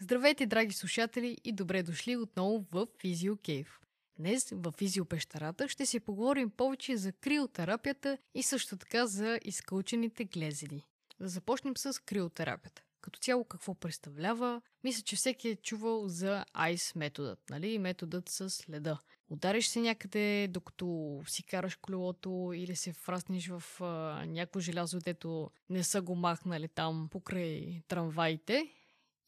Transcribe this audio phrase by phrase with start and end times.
[0.00, 3.80] Здравейте, драги слушатели и добре дошли отново в Физио Кейв.
[4.18, 10.86] Днес в Физиопещерата ще си поговорим повече за криотерапията и също така за изкълчените глезени.
[11.20, 12.82] Да започнем с криотерапията.
[13.00, 14.62] Като цяло какво представлява?
[14.84, 17.78] Мисля, че всеки е чувал за ICE методът, нали?
[17.78, 18.98] Методът с леда.
[19.30, 25.50] Удариш се някъде, докато си караш колелото или се фраснеш в а, някое желязо, дето
[25.70, 28.72] не са го махнали там покрай трамваите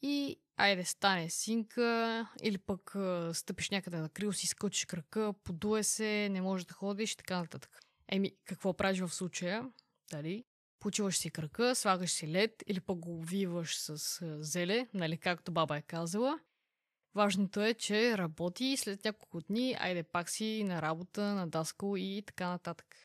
[0.01, 2.95] и айде стане синка или пък
[3.33, 7.39] стъпиш някъде на крил, си скочиш крака, подуе се, не можеш да ходиш и така
[7.39, 7.79] нататък.
[8.07, 9.69] Еми, какво правиш в случая?
[10.11, 10.43] Дали?
[10.79, 15.77] Почиваш си крака, слагаш си лед или пък го обвиваш с зеле, нали, както баба
[15.77, 16.39] е казала.
[17.15, 21.93] Важното е, че работи и след няколко дни, айде пак си на работа, на даскал
[21.97, 22.95] и така нататък.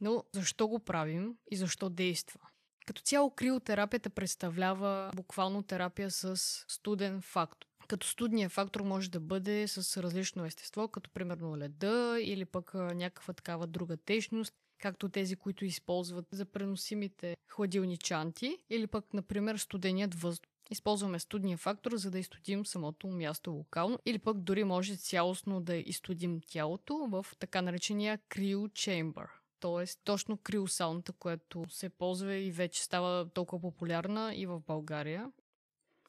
[0.00, 2.40] Но защо го правим и защо действа?
[2.86, 6.36] Като цяло криотерапията представлява буквално терапия с
[6.68, 7.68] студен фактор.
[7.88, 13.34] Като студния фактор може да бъде с различно естество, като примерно леда или пък някаква
[13.34, 14.52] такава друга течност,
[14.82, 20.50] както тези, които използват за преносимите хладилни чанти, или пък, например, студеният въздух.
[20.70, 25.76] Използваме студния фактор, за да изстудим самото място локално, или пък дори може цялостно да
[25.76, 29.84] изстудим тялото в така наречения cryo chamber т.е.
[30.04, 35.32] точно криосауната, която се ползва и вече става толкова популярна и в България.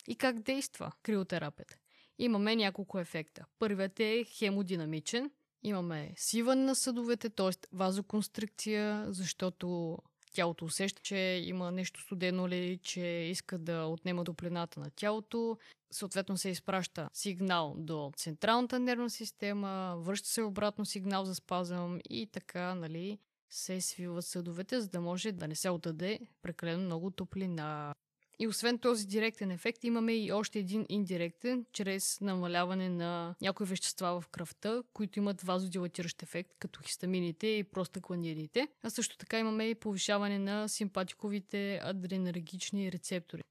[0.07, 1.77] И как действа криотерапията?
[2.19, 3.45] Имаме няколко ефекта.
[3.59, 5.31] Първият е хемодинамичен.
[5.63, 7.51] Имаме сиване на съдовете, т.е.
[7.71, 9.97] вазоконстрикция, защото
[10.33, 15.57] тялото усеща, че има нещо студено ли, че иска да отнема топлината на тялото.
[15.91, 22.27] Съответно се изпраща сигнал до централната нервна система, връща се обратно сигнал за спазъм и
[22.27, 23.19] така, нали,
[23.53, 27.93] се свиват съдовете, за да може да не се отдаде прекалено много топлина.
[28.39, 34.21] И освен този директен ефект, имаме и още един индиректен, чрез намаляване на някои вещества
[34.21, 38.67] в кръвта, които имат вазодилатиращ ефект, като хистамините и простакланидите.
[38.83, 43.41] А също така имаме и повишаване на симпатиковите адренергични рецептори.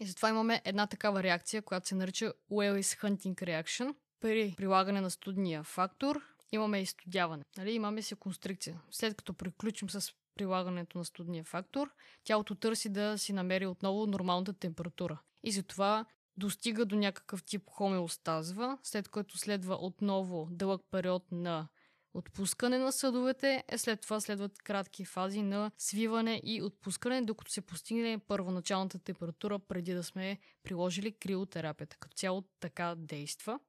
[0.00, 3.94] И затова имаме една такава реакция, която се нарича Wells-Hunting Reaction.
[4.20, 7.44] При прилагане на студния фактор имаме изстудяване.
[7.58, 7.72] Нали?
[7.72, 8.80] Имаме си констрикция.
[8.90, 11.90] След като приключим с прилагането на студния фактор,
[12.24, 15.20] тялото търси да си намери отново нормалната температура.
[15.42, 16.04] И затова
[16.36, 21.68] достига до някакъв тип хомеостазва, след което следва отново дълъг период на
[22.14, 27.60] отпускане на съдовете, е след това следват кратки фази на свиване и отпускане, докато се
[27.60, 31.96] постигне първоначалната температура преди да сме приложили криотерапията.
[32.00, 33.60] Като цяло така действа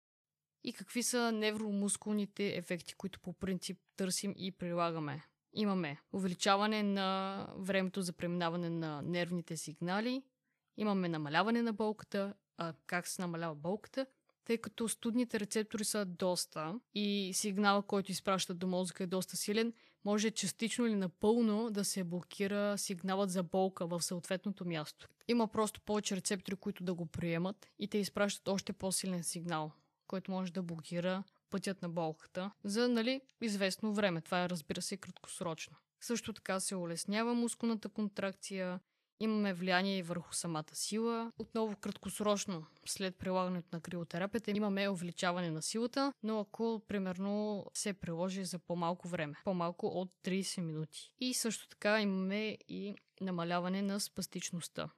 [0.66, 5.24] и какви са невромускулните ефекти, които по принцип търсим и прилагаме.
[5.54, 10.24] Имаме увеличаване на времето за преминаване на нервните сигнали,
[10.78, 14.06] имаме намаляване на болката, а как се намалява болката,
[14.46, 19.74] тъй като студните рецептори са доста и сигнала, който изпраща до мозъка е доста силен,
[20.06, 25.08] може частично или напълно да се блокира сигналът за болка в съответното място.
[25.28, 29.72] Има просто повече рецептори, които да го приемат и те изпращат още по-силен сигнал
[30.08, 34.22] който може да блокира пътят на болката за нали, известно време.
[34.22, 35.78] Това е, разбира се, краткосрочно.
[36.02, 38.80] Също така се улеснява мускулната контракция,
[39.20, 41.32] имаме влияние и върху самата сила.
[41.40, 48.46] Отново краткосрочно, след прилагането на криотерапията, имаме увеличаване на силата, но ако примерно се приложи
[48.46, 51.12] за по-малко време, по-малко от 30 минути.
[51.20, 54.90] И също така имаме и намаляване на спастичността.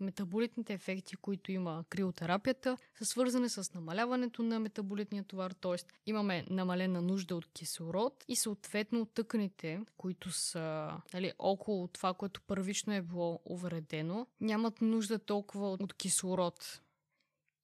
[0.00, 5.76] Метаболитните ефекти, които има криотерапията, са свързани с намаляването на метаболитния товар, т.е.
[6.06, 12.92] имаме намалена нужда от кислород и съответно тъканите, които са нали, около това, което първично
[12.92, 16.80] е било увредено, нямат нужда толкова от кислород.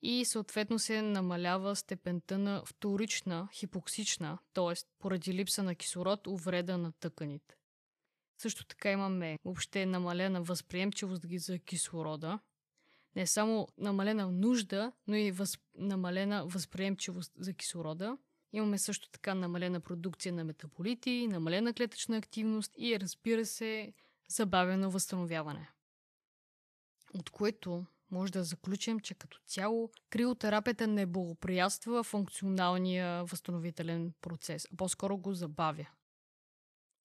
[0.02, 4.74] И съответно се намалява степента на вторична хипоксична, т.е.
[4.98, 7.56] поради липса на кислород, увреда на тъканите.
[8.42, 12.38] Също така имаме въобще намалена възприемчивост за кислорода.
[13.16, 15.58] Не само намалена нужда, но и въз...
[15.74, 18.18] намалена възприемчивост за кислорода.
[18.52, 23.92] Имаме също така намалена продукция на метаболити, намалена клетъчна активност и разбира се,
[24.28, 25.70] забавено възстановяване.
[27.14, 34.76] От което може да заключим, че като цяло криотерапията не благоприятства функционалния възстановителен процес, а
[34.76, 35.86] по-скоро го забавя.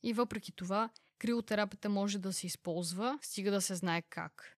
[0.04, 0.90] И въпреки това,
[1.20, 4.58] криотерапията може да се използва, стига да се знае как.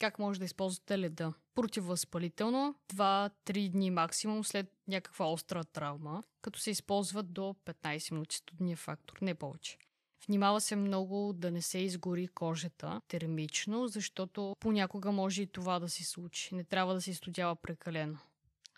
[0.00, 1.34] Как може да използвате леда?
[1.54, 8.76] Противовъзпалително, 2-3 дни максимум след някаква остра травма, като се използва до 15 минути студния
[8.76, 9.78] фактор, не повече.
[10.26, 15.88] Внимава се много да не се изгори кожата термично, защото понякога може и това да
[15.88, 16.54] се случи.
[16.54, 18.18] Не трябва да се изстудява прекалено.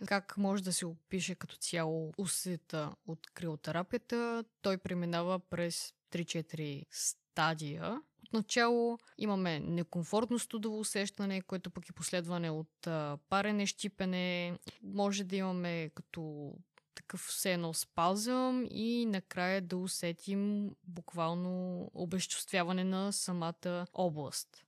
[0.07, 4.45] Как може да се опише като цяло усета от криотерапията?
[4.63, 8.03] Той преминава през 3-4 стадия.
[8.27, 12.89] Отначало имаме некомфортно студово усещане, което пък е последване от
[13.29, 14.59] парене, щипене.
[14.83, 16.53] Може да имаме като
[16.95, 24.65] такъв все едно спазъм и накрая да усетим буквално обезчувствяване на самата област.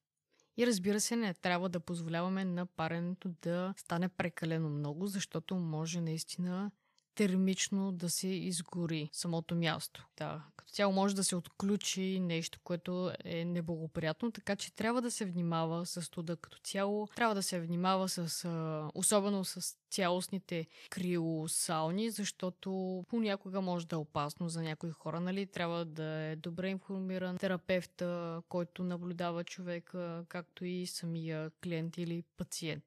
[0.61, 6.01] И разбира се, не трябва да позволяваме на паренето да стане прекалено много, защото може
[6.01, 6.71] наистина
[7.15, 10.07] термично да се изгори самото място.
[10.19, 15.11] Да, като цяло може да се отключи нещо, което е неблагоприятно, така че трябва да
[15.11, 17.09] се внимава с студа като цяло.
[17.17, 18.49] Трябва да се внимава с,
[18.95, 25.47] особено с цялостните криосауни, защото понякога може да е опасно за някои хора, нали?
[25.47, 32.85] Трябва да е добре информиран терапевта, който наблюдава човека, както и самия клиент или пациент.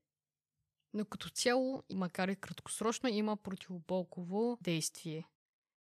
[0.93, 5.27] Но като цяло, макар и краткосрочно, има противоболково действие.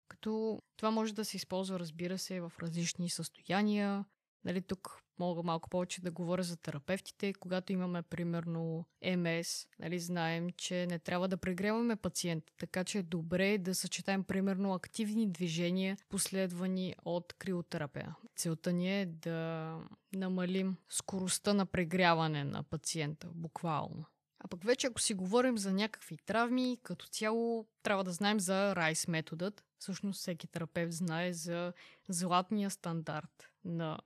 [0.09, 4.05] Като това може да се използва, разбира се, в различни състояния.
[4.44, 7.35] Нали, тук мога малко повече да говоря за терапевтите.
[7.35, 8.85] Когато имаме, примерно,
[9.17, 14.25] МС, нали, знаем, че не трябва да прегреваме пациента, така че е добре да съчетаем,
[14.25, 18.17] примерно, активни движения, последвани от криотерапия.
[18.37, 19.79] Целта ни е да
[20.12, 24.05] намалим скоростта на прегряване на пациента, буквално.
[24.44, 28.77] А пък вече ако си говорим за някакви травми, като цяло трябва да знаем за
[28.77, 29.65] Райс методът.
[29.79, 31.73] Всъщност всеки терапевт знае за
[32.09, 33.99] златния стандарт на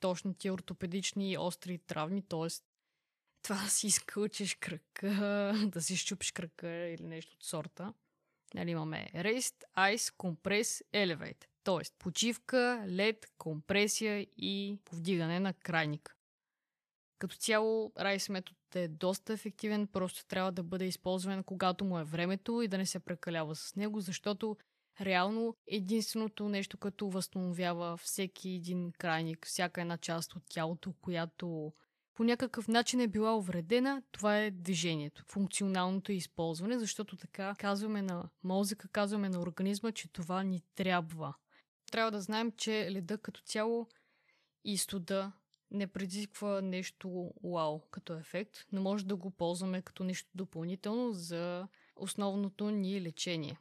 [0.00, 2.48] точните ортопедични остри травми, т.е.
[3.42, 7.94] това да си изкълчиш кръка, да си щупиш кръка или нещо от сорта.
[8.54, 11.44] Нали, имаме Rest, Ice, Compress, Elevate.
[11.64, 11.94] Т.е.
[11.98, 16.15] почивка, лед, компресия и повдигане на крайника.
[17.18, 22.04] Като цяло, Райс метод е доста ефективен, просто трябва да бъде използван когато му е
[22.04, 24.56] времето и да не се прекалява с него, защото
[25.00, 31.72] реално единственото нещо, което възстановява всеки един крайник, всяка една част от тялото, която
[32.14, 38.28] по някакъв начин е била увредена, това е движението, функционалното използване, защото така казваме на
[38.44, 41.34] мозъка, казваме на организма, че това ни трябва.
[41.90, 43.88] Трябва да знаем, че леда като цяло
[44.64, 45.32] и студа
[45.70, 51.68] не предизвиква нещо вау като ефект, но може да го ползваме като нещо допълнително за
[51.96, 53.58] основното ни лечение.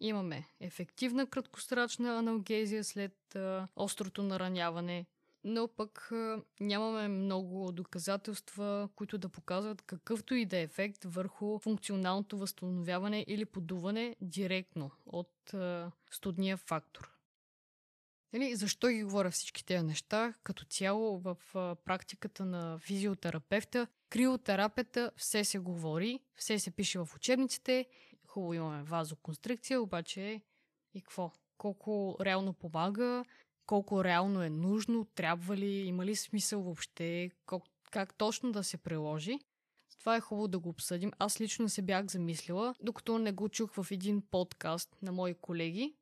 [0.00, 5.06] Имаме ефективна краткосрачна аналгезия след а, острото нараняване,
[5.44, 11.58] но пък а, нямаме много доказателства, които да показват какъвто и да е ефект върху
[11.58, 17.13] функционалното възстановяване или подуване директно от а, студния фактор.
[18.34, 20.34] Нали, защо ги говоря всички тези неща?
[20.42, 21.36] Като цяло в
[21.84, 27.86] практиката на физиотерапевта, криотерапията все се говори, все се пише в учебниците.
[28.26, 30.40] Хубаво имаме вазоконстрикция, обаче
[30.94, 31.32] и какво?
[31.58, 33.24] Колко реално помага,
[33.66, 38.76] колко реално е нужно, трябва ли, има ли смисъл въобще, как, как точно да се
[38.76, 39.38] приложи.
[39.98, 41.12] Това е хубаво да го обсъдим.
[41.18, 45.94] Аз лично се бях замислила, докато не го чух в един подкаст на мои колеги,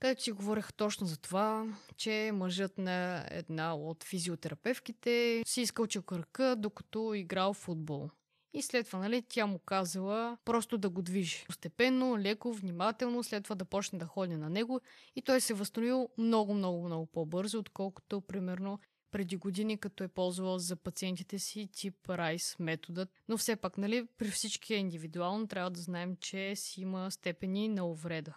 [0.00, 1.66] където си говорех точно за това,
[1.96, 8.10] че мъжът на една от физиотерапевките си изкълчил кръка, докато играл в футбол.
[8.54, 11.44] И след това, нали, тя му казала просто да го движи.
[11.46, 14.80] Постепенно, леко, внимателно, след това да почне да ходи на него
[15.16, 18.78] и той се възстановил много, много, много по-бързо, отколкото, примерно,
[19.10, 23.08] преди години, като е ползвал за пациентите си тип Райс методът.
[23.28, 27.68] Но все пак, нали, при всички е индивидуално, трябва да знаем, че си има степени
[27.68, 28.36] на увреда.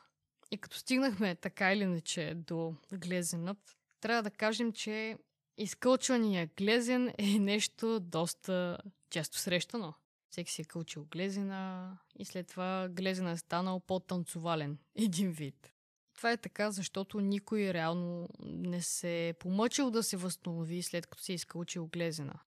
[0.52, 5.18] И като стигнахме така или иначе до глезенът, трябва да кажем, че
[5.58, 8.78] изкълчвания глезен е нещо доста
[9.10, 9.94] често срещано.
[10.30, 14.78] Всеки си е кълчил глезена и след това глезена е станал по-танцовален.
[14.96, 15.72] Един вид.
[16.16, 21.24] Това е така, защото никой реално не се е помъчил да се възстанови след като
[21.24, 22.40] си е изкълчил глезена.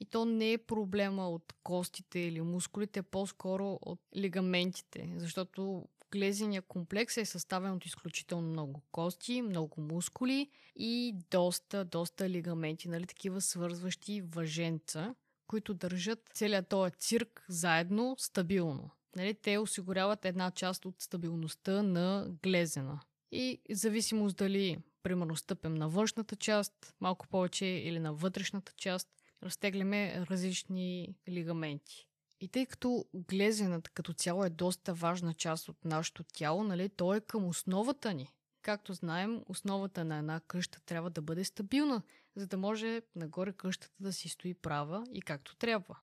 [0.00, 7.16] И то не е проблема от костите или мускулите, по-скоро от лигаментите, защото глезения комплекс
[7.16, 14.20] е съставен от изключително много кости, много мускули и доста, доста лигаменти, нали, такива свързващи
[14.20, 15.14] въженца,
[15.46, 18.90] които държат целият този цирк заедно стабилно.
[19.16, 23.00] Нали, те осигуряват една част от стабилността на глезена.
[23.32, 29.08] И зависимост дали, примерно, стъпем на външната част, малко повече или на вътрешната част,
[29.42, 32.08] разтегляме различни лигаменти.
[32.40, 37.14] И тъй като глезената като цяло е доста важна част от нашето тяло, нали, то
[37.14, 38.28] е към основата ни.
[38.62, 42.02] както знаем, основата на една къща трябва да бъде стабилна,
[42.36, 45.98] за да може нагоре къщата да си стои права и както трябва.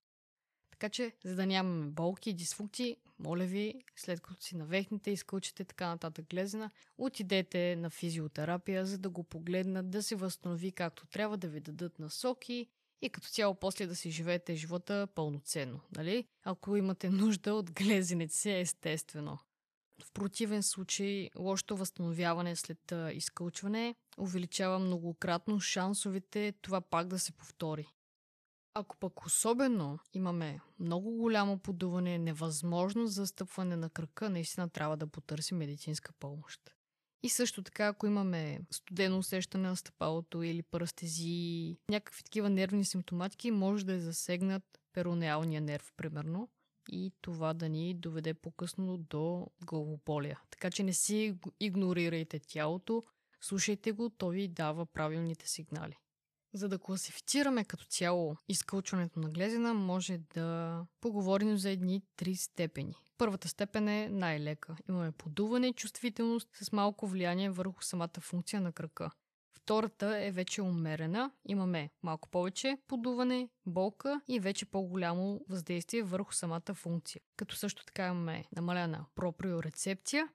[0.71, 5.65] Така че, за да нямаме болки и дисфункции, моля ви, след като си навехнете, изкълчите
[5.65, 11.37] така нататък глезена, отидете на физиотерапия, за да го погледнат, да се възстанови както трябва,
[11.37, 12.67] да ви дадат насоки
[13.01, 16.27] и като цяло после да си живеете живота пълноценно, нали?
[16.43, 19.39] Ако имате нужда от глезеници, естествено.
[20.03, 27.87] В противен случай, лошото възстановяване след изкълчване увеличава многократно шансовете това пак да се повтори.
[28.73, 35.07] Ако пък особено имаме много голямо подуване, невъзможност за стъпване на кръка, наистина трябва да
[35.07, 36.61] потърсим медицинска помощ.
[37.23, 43.51] И също така, ако имаме студено усещане на стъпалото или парастезии, някакви такива нервни симптоматики,
[43.51, 44.63] може да е засегнат
[44.93, 46.49] перонеалния нерв, примерно,
[46.89, 50.39] и това да ни доведе по-късно до главополия.
[50.49, 53.03] Така че не си игнорирайте тялото,
[53.41, 55.97] слушайте го, то ви дава правилните сигнали.
[56.53, 62.95] За да класифицираме като цяло изкълчването на глезена, може да поговорим за едни три степени.
[63.17, 64.75] Първата степен е най-лека.
[64.89, 69.11] Имаме подуване и чувствителност с малко влияние върху самата функция на кръка.
[69.53, 71.31] Втората е вече умерена.
[71.45, 77.21] Имаме малко повече подуване, болка и вече по-голямо въздействие върху самата функция.
[77.37, 80.29] Като също така имаме намалена проприорецепция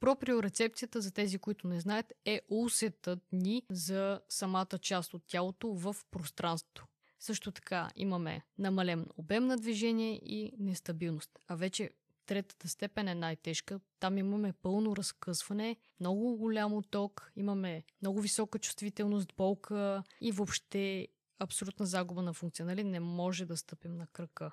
[0.00, 5.96] Проприорецепцията, за тези, които не знаят, е усетът ни за самата част от тялото в
[6.10, 6.86] пространството.
[7.20, 11.30] Също така имаме намален обем на движение и нестабилност.
[11.48, 11.90] А вече
[12.26, 13.80] третата степен е най-тежка.
[14.00, 21.86] Там имаме пълно разкъсване, много голям ток, имаме много висока чувствителност, болка и въобще абсолютна
[21.86, 22.66] загуба на функция.
[22.66, 22.84] Нали?
[22.84, 24.52] Не може да стъпим на кръка.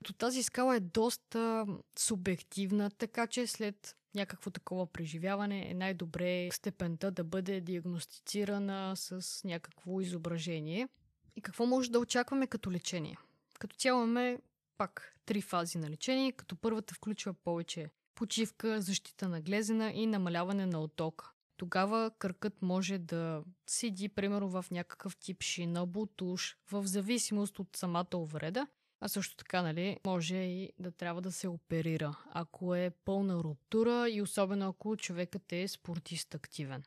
[0.00, 1.66] Като тази скала е доста
[1.98, 10.00] субективна, така че след някакво такова преживяване е най-добре степента да бъде диагностицирана с някакво
[10.00, 10.88] изображение.
[11.36, 13.16] И какво може да очакваме като лечение?
[13.58, 14.38] Като цяло имаме
[14.78, 20.66] пак три фази на лечение, като първата включва повече почивка, защита на глезена и намаляване
[20.66, 21.30] на отока.
[21.56, 28.16] Тогава кръкът може да седи, примерно, в някакъв тип шина, бутуш, в зависимост от самата
[28.16, 28.66] увреда
[29.00, 34.10] а също така, нали, може и да трябва да се оперира, ако е пълна руптура
[34.10, 36.82] и особено ако човекът е спортист активен.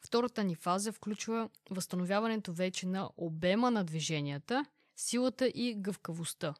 [0.00, 4.64] Втората ни фаза включва възстановяването вече на обема на движенията,
[4.96, 6.54] силата и гъвкавостта.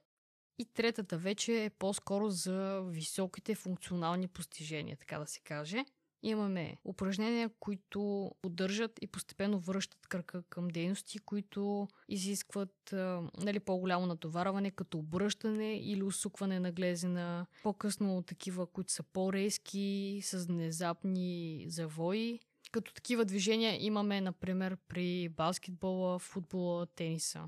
[0.59, 5.85] И третата вече е по-скоро за високите функционални постижения, така да се каже–
[6.23, 12.95] Имаме упражнения, които поддържат и постепенно връщат кръка към дейности, които изискват
[13.39, 17.47] нали, по-голямо натоварване, като обръщане или усукване на глезена.
[17.63, 22.41] По-късно такива, които са по-резки, с внезапни завои.
[22.73, 27.45] Като такива движения имаме, например, при баскетбола, футбола, тениса.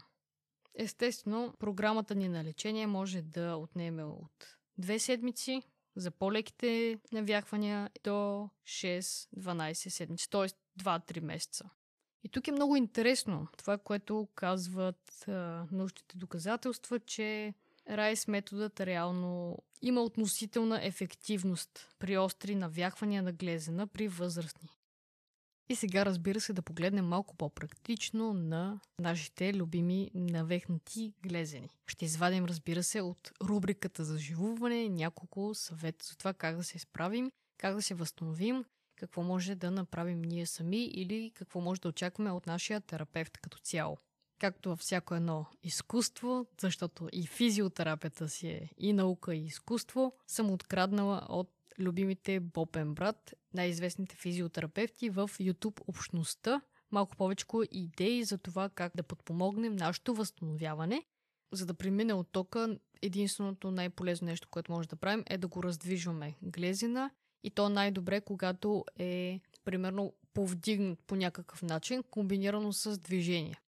[0.75, 5.63] Естествено, програмата ни на лечение може да отнеме от две седмици
[5.97, 10.49] за по-леките навяхвания до 6-12 седмици, т.е.
[10.83, 11.71] 2-3 месеца.
[12.25, 17.55] И тук е много интересно това, което казват а, научните доказателства, че
[17.91, 24.69] Райс методът реално има относителна ефективност при остри навяхвания на глезена при възрастни.
[25.73, 31.69] И сега, разбира се, да погледнем малко по-практично на нашите любими навехнати глезени.
[31.87, 36.79] Ще извадим, разбира се, от рубриката за живуване няколко съвета за това как да се
[36.79, 38.65] справим, как да се възстановим,
[38.97, 43.59] какво може да направим ние сами или какво може да очакваме от нашия терапевт като
[43.59, 43.99] цяло.
[44.39, 50.51] Както във всяко едно изкуство, защото и физиотерапията си е и наука и изкуство, съм
[50.51, 56.61] откраднала от любимите Бопен брат, най-известните физиотерапевти в YouTube общността.
[56.91, 61.03] Малко повече идеи за това как да подпомогнем нашето възстановяване.
[61.53, 65.63] За да премине от тока, единственото най-полезно нещо, което може да правим е да го
[65.63, 67.11] раздвижваме глезина
[67.45, 73.61] и то най-добре, когато е примерно повдигнат по някакъв начин, комбинирано с движение.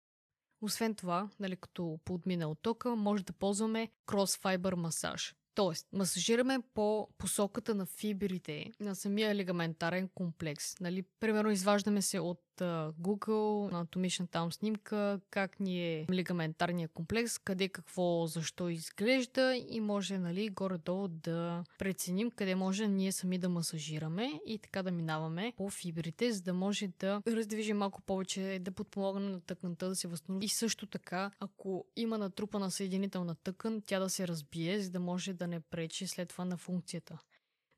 [0.61, 5.35] Освен това, нали, като подмина от тока, може да ползваме crossfiber масаж.
[5.55, 10.79] Тоест, масажираме по посоката на фибрите на самия лигаментарен комплекс.
[10.79, 11.03] Нали?
[11.19, 18.27] Примерно, изваждаме се от Google, анатомична там снимка, как ни е лигаментарния комплекс, къде какво,
[18.27, 24.59] защо изглежда и може нали, горе-долу да преценим къде може ние сами да масажираме и
[24.59, 29.41] така да минаваме по фибрите, за да може да раздвижим малко повече, да подпомогнем на
[29.41, 30.45] тъканта да се възстанови.
[30.45, 35.33] И също така, ако има натрупана съединителна тъкан, тя да се разбие, за да може
[35.33, 37.19] да не пречи след това на функцията.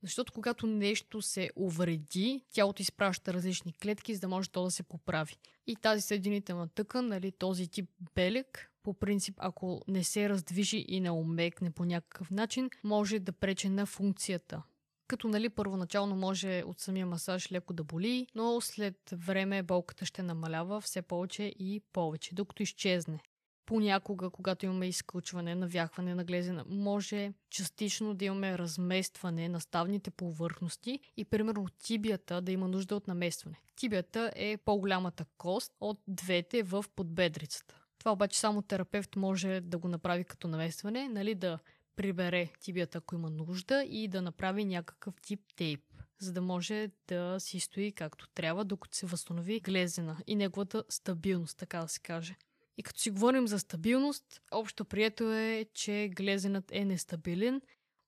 [0.05, 4.83] Защото когато нещо се увреди, тялото изпраща различни клетки, за да може то да се
[4.83, 5.35] поправи.
[5.67, 11.00] И тази съединителна тъкан, нали, този тип белек, по принцип, ако не се раздвижи и
[11.00, 14.63] не омекне по някакъв начин, може да прече на функцията.
[15.07, 20.24] Като нали първоначално може от самия масаж леко да боли, но след време болката ще
[20.24, 23.19] намалява все повече и повече, докато изчезне.
[23.65, 31.00] Понякога, когато имаме изключване, навяхване на глезена, може частично да имаме разместване на ставните повърхности
[31.17, 33.60] и примерно тибията да има нужда от наместване.
[33.75, 37.81] Тибията е по-голямата кост от двете в подбедрицата.
[38.00, 41.60] Това обаче само терапевт може да го направи като наместване, нали, да
[41.95, 45.81] прибере тибията, ако има нужда и да направи някакъв тип тейп,
[46.19, 51.57] за да може да си стои както трябва, докато се възстанови глезена и неговата стабилност,
[51.57, 52.36] така да се каже.
[52.77, 57.62] И като си говорим за стабилност, общо прието е, че глезенът е нестабилен,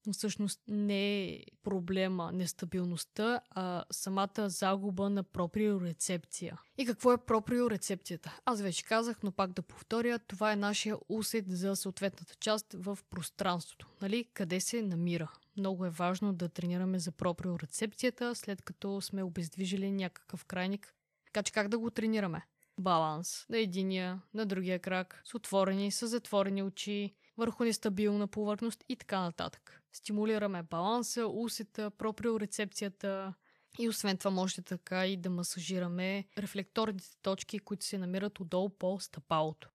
[0.08, 6.62] но всъщност не е проблема нестабилността, а самата загуба на проприорецепция.
[6.78, 8.40] И какво е проприорецепцията?
[8.46, 13.00] Аз вече казах, но пак да повторя, това е нашия усет за съответната част в
[13.10, 13.88] пространството.
[14.02, 14.26] Нали?
[14.34, 15.32] Къде се намира?
[15.58, 20.94] Много е важно да тренираме за проприорецепцията, след като сме обездвижили някакъв крайник.
[21.26, 22.46] Така че как да го тренираме?
[22.80, 28.96] Баланс на единия, на другия крак, с отворени, с затворени очи, върху нестабилна повърхност и
[28.96, 29.84] така нататък.
[29.94, 33.34] Стимулираме баланса, усета, проприорецепцията
[33.80, 39.00] и освен това можете така и да масажираме рефлекторните точки, които се намират отдолу по
[39.00, 39.70] стъпалото.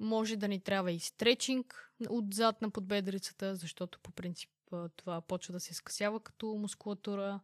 [0.00, 4.50] Може да ни трябва и стречинг отзад на подбедрицата, защото по принцип
[4.96, 7.40] това почва да се скъсява като мускулатура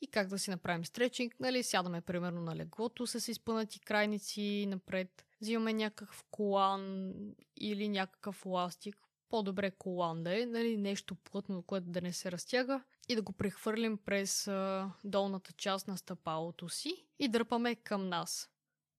[0.00, 1.40] и как да си направим стречинг.
[1.40, 7.12] Нали, сядаме примерно на леглото с изпънати крайници напред, взимаме някакъв колан
[7.56, 8.96] или някакъв ластик,
[9.28, 13.32] по-добре колан да е, нали, нещо плътно, което да не се разтяга и да го
[13.32, 18.50] прехвърлим през а, долната част на стъпалото си и дърпаме към нас.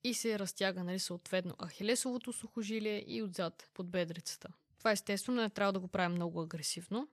[0.04, 4.50] И се разтяга, нали, съответно, ахилесовото сухожилие и отзад под бедрицата.
[4.78, 7.08] Това естествено не трябва да го правим много агресивно,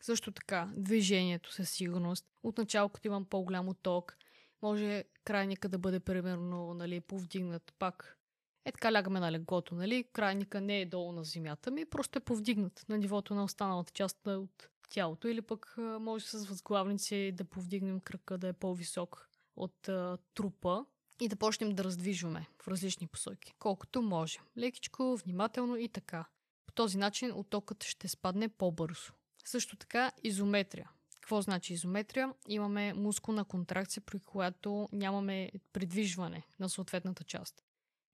[0.00, 2.26] също така, движението със сигурност.
[2.42, 4.16] Отначало, като имам по-голям ток,
[4.62, 8.18] може крайника да бъде примерно нали, повдигнат пак.
[8.64, 10.04] Е така лягаме на леглото, нали?
[10.12, 14.26] Крайника не е долу на земята ми, просто е повдигнат на нивото на останалата част
[14.26, 15.28] от тялото.
[15.28, 20.84] Или пък може с възглавници да повдигнем кръка да е по-висок от а, трупа
[21.20, 23.54] и да почнем да раздвижваме в различни посоки.
[23.58, 24.38] Колкото може.
[24.58, 26.24] Лекичко, внимателно и така.
[26.66, 29.12] По този начин оттокът ще спадне по-бързо.
[29.46, 30.90] Също така изометрия.
[31.14, 32.32] Какво значи изометрия?
[32.48, 37.62] Имаме мускулна контракция, при която нямаме придвижване на съответната част.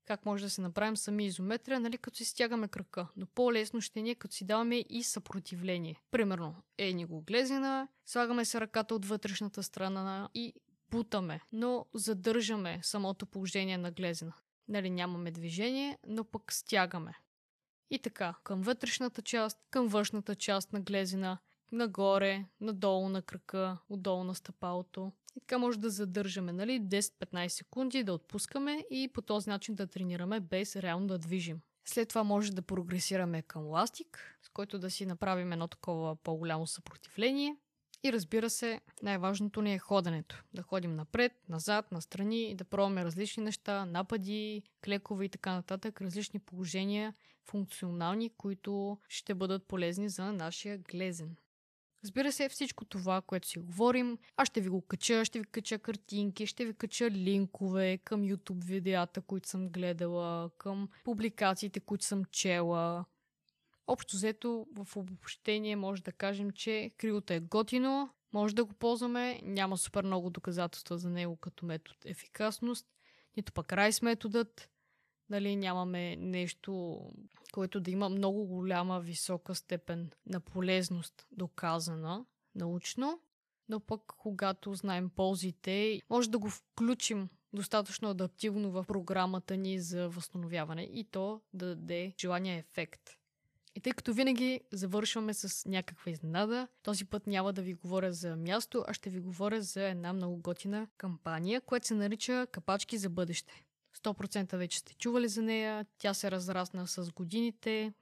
[0.04, 3.08] Как може да се направим сами изометрия, нали, като си стягаме кръка.
[3.16, 6.00] Но по-лесно ще ни е, като си даваме и съпротивление.
[6.10, 10.54] Примерно, е ни го глезена, слагаме се ръката от вътрешната страна и
[10.90, 14.32] бутаме, но задържаме самото положение на глезена.
[14.68, 17.14] Нали, нямаме движение, но пък стягаме.
[17.92, 21.38] И така, към вътрешната част, към външната част на глезена,
[21.72, 25.12] нагоре, надолу на кръка, отдолу на стъпалото.
[25.36, 29.86] И така може да задържаме нали, 10-15 секунди, да отпускаме и по този начин да
[29.86, 31.60] тренираме без реално да движим.
[31.84, 36.66] След това може да прогресираме към ластик, с който да си направим едно такова по-голямо
[36.66, 37.56] съпротивление.
[38.04, 40.44] И разбира се, най-важното ни е ходенето.
[40.54, 46.00] Да ходим напред, назад, настрани и да пробваме различни неща, напади, клекове и така нататък,
[46.00, 51.36] различни положения, функционални, които ще бъдат полезни за нашия глезен.
[52.04, 55.78] Разбира се, всичко това, което си говорим, аз ще ви го кача, ще ви кача
[55.78, 62.24] картинки, ще ви кача линкове към YouTube видеята, които съм гледала, към публикациите, които съм
[62.24, 63.04] чела.
[63.86, 69.40] Общо взето, в обобщение може да кажем, че кривото е готино, може да го ползваме,
[69.42, 72.86] няма супер много доказателства за него като метод ефикасност,
[73.36, 74.70] нито пък райс методът,
[75.30, 77.00] нали, нямаме нещо,
[77.52, 83.20] което да има много голяма висока степен на полезност доказана научно,
[83.68, 90.08] но пък когато знаем ползите, може да го включим достатъчно адаптивно в програмата ни за
[90.08, 93.10] възстановяване и то да даде желания ефект.
[93.74, 98.36] И тъй като винаги завършваме с някаква изненада, този път няма да ви говоря за
[98.36, 103.10] място, а ще ви говоря за една много готина кампания, която се нарича Капачки за
[103.10, 103.64] бъдеще.
[103.96, 105.86] 100% вече сте чували за нея.
[105.98, 107.92] Тя се разрасна с годините.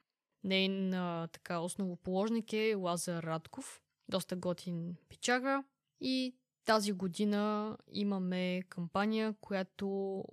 [0.44, 0.90] Нейн
[1.33, 3.83] така основоположник е Лазар Радков.
[4.09, 5.64] Доста готин пичага.
[6.00, 10.24] И тази година имаме кампания, която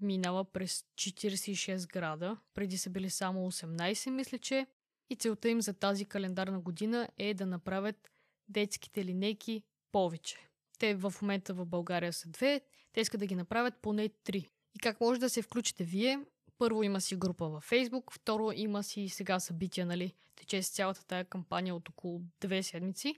[0.00, 2.36] минава през 46 града.
[2.54, 4.66] Преди са били само 18, мисля, че.
[5.10, 8.10] И целта им за тази календарна година е да направят
[8.48, 10.48] детските линейки повече.
[10.78, 12.60] Те в момента в България са две,
[12.92, 14.48] те искат да ги направят поне три.
[14.78, 16.20] И как може да се включите вие?
[16.58, 20.14] Първо има си група във Фейсбук, второ има си сега събития, нали?
[20.36, 23.14] Тече с цялата тая кампания от около две седмици.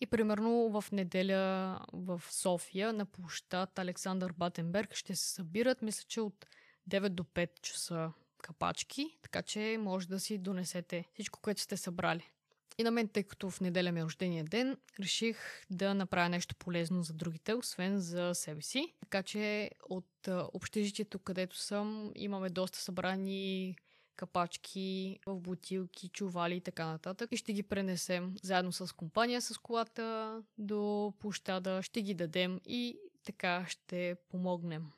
[0.00, 6.20] И примерно в неделя в София на площад Александър Батенберг ще се събират, мисля, че
[6.20, 6.46] от
[6.90, 12.30] 9 до 5 часа капачки, така че може да си донесете всичко, което сте събрали.
[12.78, 16.54] И на мен, тъй като в неделя ми е рождения ден, реших да направя нещо
[16.56, 18.94] полезно за другите, освен за себе си.
[19.00, 23.76] Така че от общежитието, където съм, имаме доста събрани
[24.16, 27.28] капачки в бутилки, чували и така нататък.
[27.32, 32.98] И ще ги пренесем заедно с компания с колата до площада, ще ги дадем и
[33.24, 34.92] така ще помогнем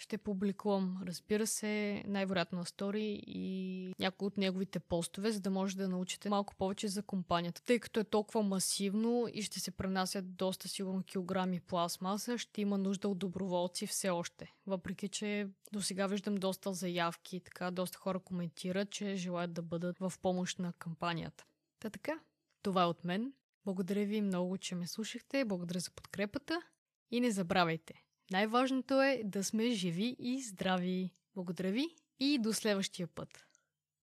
[0.00, 5.76] ще публикувам, разбира се, най-вероятно на стори и някои от неговите постове, за да може
[5.76, 7.62] да научите малко повече за компанията.
[7.62, 12.78] Тъй като е толкова масивно и ще се пренасят доста сигурно килограми пластмаса, ще има
[12.78, 14.52] нужда от доброволци все още.
[14.66, 19.62] Въпреки, че до сега виждам доста заявки и така, доста хора коментират, че желаят да
[19.62, 21.44] бъдат в помощ на кампанията.
[21.80, 22.20] Та така,
[22.62, 23.32] това е от мен.
[23.64, 25.44] Благодаря ви много, че ме слушахте.
[25.44, 26.62] Благодаря за подкрепата.
[27.10, 27.94] И не забравяйте,
[28.30, 31.10] най-важното е да сме живи и здрави.
[31.34, 31.88] Благодаря ви
[32.20, 33.49] и до следващия път.